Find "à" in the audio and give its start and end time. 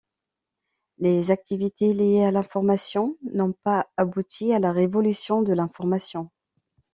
2.23-2.31, 4.51-4.57